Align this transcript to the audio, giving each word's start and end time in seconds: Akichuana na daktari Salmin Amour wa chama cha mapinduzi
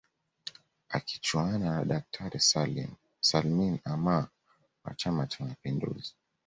Akichuana 0.89 1.59
na 1.75 1.85
daktari 1.85 2.39
Salmin 3.21 3.79
Amour 3.85 4.29
wa 4.83 4.95
chama 4.95 5.27
cha 5.27 5.45
mapinduzi 5.45 6.13